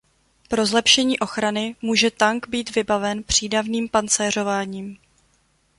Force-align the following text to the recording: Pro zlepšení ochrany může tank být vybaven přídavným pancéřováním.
Pro 0.49 0.65
zlepšení 0.65 1.19
ochrany 1.19 1.75
může 1.81 2.11
tank 2.11 2.47
být 2.47 2.75
vybaven 2.75 3.23
přídavným 3.23 3.89
pancéřováním. 3.89 4.97